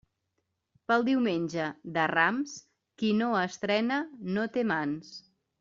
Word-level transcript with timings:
Pel 0.91 1.05
diumenge 1.09 1.67
de 1.99 2.07
Rams, 2.13 2.57
qui 3.03 3.13
no 3.21 3.31
estrena 3.45 4.03
no 4.39 4.51
té 4.57 4.69
mans. 4.75 5.17